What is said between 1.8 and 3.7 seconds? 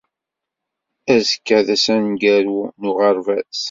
ameggaru n uɣerbaz!